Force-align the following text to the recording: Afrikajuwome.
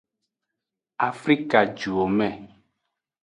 Afrikajuwome. 1.09 2.27